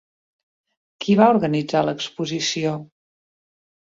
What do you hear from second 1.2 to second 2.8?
organitzar l'exposició?